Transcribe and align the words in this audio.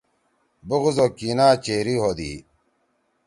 بغضاو 0.67 1.09
کینہچیری 1.17 1.95
ہودی۔ 2.01 2.33